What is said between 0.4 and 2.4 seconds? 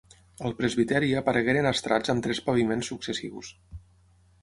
Al presbiteri aparegueren estrats amb